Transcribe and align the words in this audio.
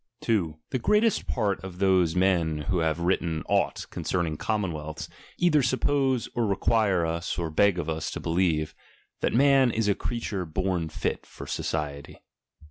That 0.21 0.25
the 0.25 0.33
2. 0.33 0.59
The 0.71 0.79
greatest 0.79 1.27
part 1.27 1.63
of 1.63 1.77
those 1.77 2.15
men 2.15 2.57
who 2.71 2.79
have 2.79 2.97
;r:jr^, 2.97 3.05
written 3.07 3.43
aught 3.47 3.85
concerning 3.91 4.35
commonwealths, 4.35 5.07
either!• 5.37 5.61
from 5.69 5.77
fear, 5.79 5.87
gupposc, 5.95 6.27
or 6.33 6.55
rcquirc 6.55 7.07
us 7.07 7.37
or 7.37 7.51
beg 7.51 7.77
of 7.77 7.87
us 7.87 8.09
to 8.09 8.19
believe, 8.19 8.73
that 9.19 9.35
man 9.35 9.69
is 9.69 9.87
a 9.87 9.93
creature 9.93 10.43
bom 10.43 10.87
fit 10.89 11.23
* 11.25 11.25
for 11.27 11.45
society. 11.45 12.19